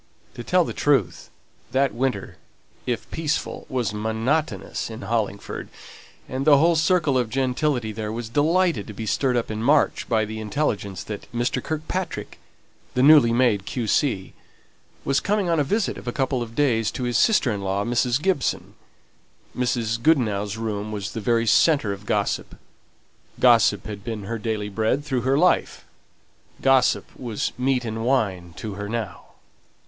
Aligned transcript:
To 0.33 0.43
tell 0.43 0.63
the 0.65 0.73
truth, 0.73 1.29
that 1.73 1.93
winter, 1.93 2.37
if 2.87 3.07
peaceful, 3.11 3.67
was 3.69 3.93
monotonous 3.93 4.89
in 4.89 5.03
Hollingford; 5.03 5.69
and 6.27 6.43
the 6.43 6.57
whole 6.57 6.75
circle 6.75 7.19
of 7.19 7.29
gentility 7.29 7.91
there 7.91 8.11
was 8.11 8.27
delighted 8.27 8.87
to 8.87 8.93
be 8.95 9.05
stirred 9.05 9.37
up 9.37 9.51
in 9.51 9.61
March 9.61 10.09
by 10.09 10.25
the 10.25 10.39
intelligence 10.39 11.03
that 11.03 11.31
Mr. 11.31 11.61
Kirkpatrick, 11.63 12.39
the 12.95 13.03
newly 13.03 13.31
made 13.31 13.65
Q.C., 13.67 14.33
was 15.05 15.19
coming 15.19 15.49
on 15.49 15.59
a 15.59 15.63
visit 15.63 16.03
for 16.03 16.09
a 16.09 16.11
couple 16.13 16.41
of 16.41 16.55
days 16.55 16.89
to 16.89 17.03
his 17.03 17.15
sister 17.19 17.51
in 17.51 17.61
law, 17.61 17.83
Mrs. 17.85 18.19
Gibson. 18.19 18.73
Mrs. 19.55 20.01
Goodenough's 20.01 20.57
room 20.57 20.91
was 20.91 21.11
the 21.11 21.21
very 21.21 21.45
centre 21.45 21.93
of 21.93 22.07
gossip; 22.07 22.55
gossip 23.39 23.85
had 23.85 24.03
been 24.03 24.23
her 24.23 24.39
daily 24.39 24.67
bread 24.69 25.05
through 25.05 25.21
her 25.21 25.37
life, 25.37 25.85
gossip 26.59 27.05
was 27.15 27.51
meat 27.55 27.85
and 27.85 28.03
wine 28.03 28.53
to 28.57 28.73
her 28.73 28.89
now. 28.89 29.25